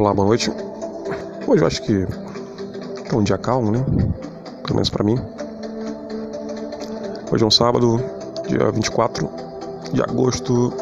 [0.00, 0.50] Olá, boa noite.
[1.46, 2.06] Hoje eu acho que
[3.12, 3.84] é um dia calmo, né?
[4.62, 5.20] Pelo menos pra mim.
[7.30, 8.02] Hoje é um sábado,
[8.48, 9.28] dia 24
[9.92, 10.72] de agosto.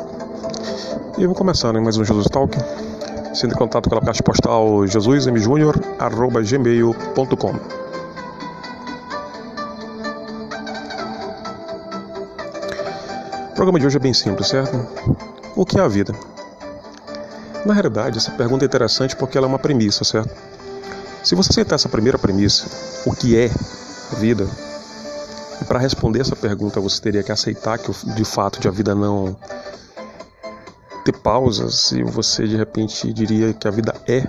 [1.18, 1.80] E eu vou começar, né?
[1.80, 2.56] Mais um Jesus Talk.
[3.34, 7.54] Sendo em contato pela caixa postal jesusmjunior.gmail.com
[13.50, 14.78] O programa de hoje é bem simples, certo?
[15.56, 16.14] O que é a vida?
[17.64, 20.34] Na realidade, essa pergunta é interessante porque ela é uma premissa, certo?
[21.22, 22.66] Se você aceitar essa primeira premissa,
[23.04, 23.50] o que é
[24.12, 24.48] a vida,
[25.60, 29.36] e para responder essa pergunta você teria que aceitar que de fato a vida não
[31.04, 34.26] ter pausas e você de repente diria que a vida é.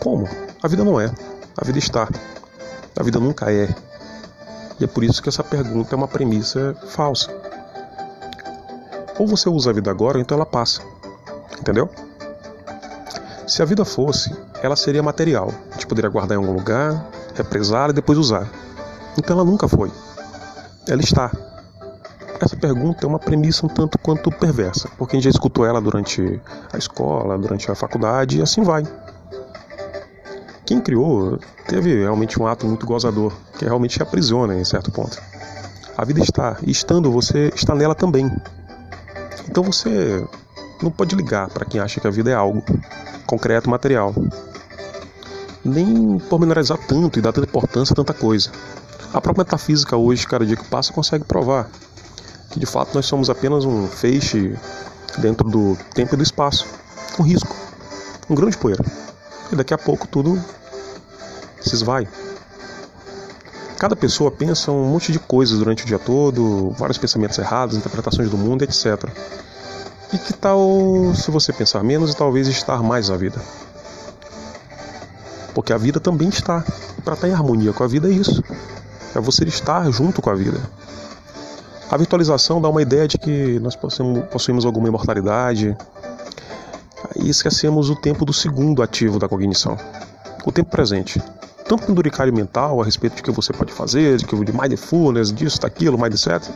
[0.00, 0.28] Como?
[0.62, 1.12] A vida não é.
[1.56, 2.08] A vida está.
[2.96, 3.68] A vida nunca é.
[4.80, 7.30] E é por isso que essa pergunta é uma premissa falsa.
[9.18, 10.82] Ou você usa a vida agora, ou então ela passa.
[11.60, 11.88] Entendeu?
[13.46, 15.52] Se a vida fosse, ela seria material.
[15.70, 18.48] A gente poderia guardar em algum lugar, represar e depois usar.
[19.18, 19.90] Então ela nunca foi.
[20.88, 21.30] Ela está.
[22.40, 26.40] Essa pergunta é uma premissa um tanto quanto perversa, porque gente já escutou ela durante
[26.72, 28.82] a escola, durante a faculdade e assim vai.
[30.66, 35.20] Quem criou teve realmente um ato muito gozador, que realmente aprisiona em certo ponto.
[35.96, 38.30] A vida está, e estando você está nela também.
[39.48, 40.26] Então você
[40.84, 42.62] não pode ligar para quem acha que a vida é algo
[43.26, 44.14] concreto, material.
[45.64, 48.50] Nem pormenorizar tanto e dar tanta importância a tanta coisa.
[49.12, 51.68] A própria metafísica hoje, cada dia que passa, consegue provar
[52.50, 54.56] que de fato nós somos apenas um feixe
[55.18, 56.66] dentro do tempo e do espaço,
[57.18, 57.56] um risco,
[58.28, 58.84] um grão de poeira.
[59.50, 60.40] E daqui a pouco tudo
[61.60, 62.06] se esvai.
[63.78, 68.30] Cada pessoa pensa um monte de coisas durante o dia todo, vários pensamentos errados, interpretações
[68.30, 69.04] do mundo, etc.
[70.12, 70.58] E que tal
[71.14, 73.40] se você pensar menos e talvez estar mais na vida?
[75.54, 76.64] Porque a vida também está.
[77.04, 78.42] Para estar em harmonia com a vida é isso.
[79.14, 80.60] É você estar junto com a vida.
[81.90, 85.76] A virtualização dá uma ideia de que nós possuímos alguma imortalidade
[87.16, 89.76] e esquecemos o tempo do segundo ativo da cognição,
[90.44, 91.22] o tempo presente.
[91.68, 95.60] Tanto penduricário mental a respeito de que você pode fazer, de que de mindfulness, disso,
[95.60, 96.50] daquilo, mindset,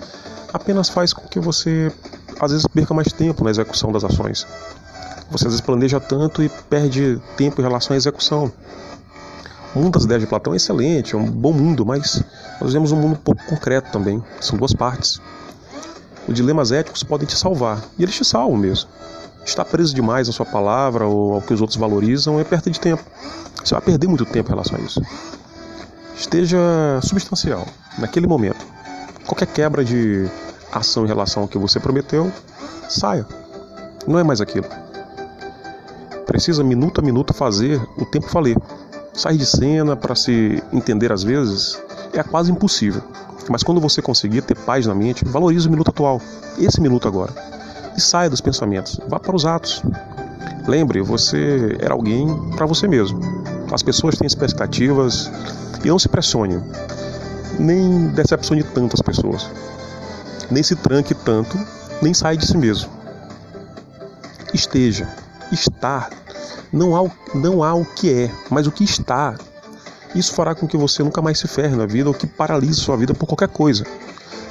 [0.53, 1.92] apenas faz com que você
[2.41, 4.47] às vezes perca mais tempo na execução das ações.
[5.31, 8.50] Você às vezes planeja tanto e perde tempo em relação à execução.
[9.75, 12.22] O mundo das ideias de Platão é excelente, é um bom mundo, mas
[12.60, 14.22] nós vemos um mundo pouco concreto também.
[14.41, 15.21] São duas partes.
[16.26, 18.88] Os dilemas éticos podem te salvar, e eles te salvam mesmo.
[19.44, 22.81] Estar preso demais na sua palavra ou ao que os outros valorizam é perda de
[22.81, 23.03] tempo.
[23.62, 25.03] Você vai perder muito tempo em relação a isso.
[26.16, 26.59] Esteja
[27.03, 27.66] substancial,
[27.99, 28.66] naquele momento.
[29.26, 30.28] Qualquer quebra de
[30.72, 32.30] ação em relação ao que você prometeu,
[32.88, 33.26] saia.
[34.06, 34.66] Não é mais aquilo.
[36.26, 38.56] Precisa minuto a minuto fazer o tempo valer.
[39.12, 41.80] Sair de cena para se entender às vezes
[42.12, 43.02] é quase impossível.
[43.48, 46.20] Mas quando você conseguir ter paz na mente, valorize o minuto atual,
[46.58, 47.32] esse minuto agora.
[47.96, 49.82] E saia dos pensamentos, vá para os atos.
[50.66, 53.18] Lembre, você era alguém para você mesmo.
[53.72, 55.30] As pessoas têm expectativas
[55.82, 56.62] e não se pressione,
[57.58, 59.50] nem decepcione tanto as pessoas
[60.50, 61.59] nem se tranque tanto,
[62.00, 62.91] nem saia de si mesmo.
[64.53, 65.09] Esteja,
[65.53, 66.10] estar,
[66.72, 69.37] não há, não há o que é, mas o que está.
[70.14, 72.97] Isso fará com que você nunca mais se ferre na vida ou que paralise sua
[72.97, 73.84] vida por qualquer coisa.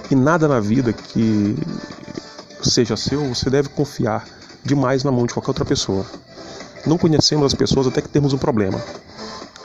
[0.10, 1.56] E nada na vida que
[2.62, 4.26] seja seu, você deve confiar
[4.64, 6.06] demais na mão de qualquer outra pessoa.
[6.86, 8.82] Não conhecemos as pessoas até que temos um problema.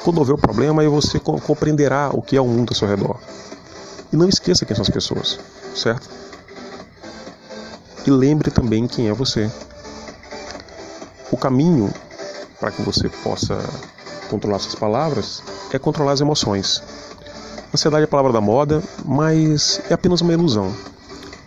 [0.03, 3.19] Quando houver o problema, aí você compreenderá o que é o mundo ao seu redor.
[4.13, 5.39] E não esqueça quem são as pessoas,
[5.75, 6.22] certo?
[8.07, 9.51] E lembre também quem é você.
[11.31, 11.93] O caminho
[12.59, 13.59] para que você possa
[14.29, 15.43] controlar suas palavras
[15.73, 16.83] é controlar as emoções.
[17.75, 20.75] Ansiedade é a palavra da moda, mas é apenas uma ilusão,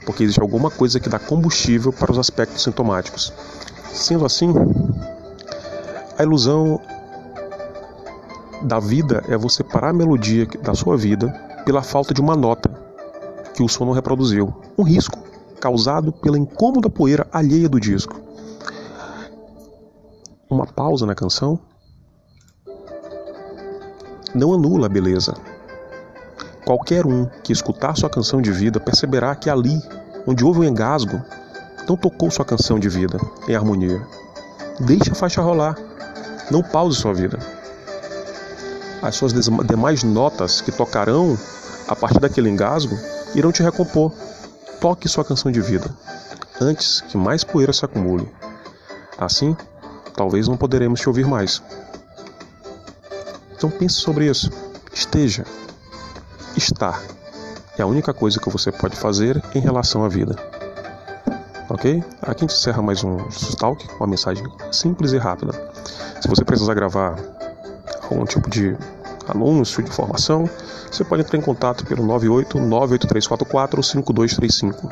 [0.05, 3.31] porque existe alguma coisa que dá combustível para os aspectos sintomáticos.
[3.93, 4.51] Sendo assim,
[6.17, 6.79] a ilusão
[8.63, 11.29] da vida é você parar a melodia da sua vida
[11.65, 12.71] pela falta de uma nota
[13.53, 14.53] que o som não reproduziu.
[14.77, 15.24] Um risco
[15.65, 18.21] causado pela incômoda poeira alheia do disco.
[20.47, 21.59] Uma pausa na canção
[24.35, 25.33] não anula a beleza.
[26.63, 29.81] Qualquer um que escutar sua canção de vida perceberá que ali,
[30.27, 31.19] onde houve um engasgo,
[31.89, 34.05] não tocou sua canção de vida em harmonia.
[34.79, 35.75] Deixe a faixa rolar.
[36.51, 37.39] Não pause sua vida.
[39.01, 39.33] As suas
[39.65, 41.35] demais notas que tocarão
[41.87, 42.95] a partir daquele engasgo
[43.33, 44.11] irão te recompor.
[44.85, 45.89] Toque sua canção de vida,
[46.61, 48.31] antes que mais poeira se acumule.
[49.17, 49.57] Assim,
[50.15, 51.59] talvez não poderemos te ouvir mais.
[53.55, 54.51] Então pense sobre isso.
[54.93, 55.43] Esteja.
[56.55, 57.01] Estar
[57.79, 60.35] é a única coisa que você pode fazer em relação à vida.
[61.67, 62.03] Ok?
[62.21, 63.17] Aqui a gente encerra mais um
[63.57, 65.51] Talk, uma mensagem simples e rápida.
[66.21, 67.15] Se você precisar gravar
[68.03, 68.77] algum tipo de
[69.27, 70.49] anúncio, de informação,
[70.91, 74.91] você pode entrar em contato pelo 98 98344 5235.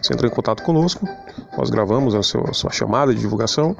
[0.00, 1.08] Você entra em contato conosco,
[1.56, 3.74] nós gravamos a sua, a sua chamada de divulgação